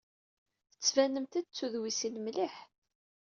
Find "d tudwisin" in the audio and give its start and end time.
1.45-2.15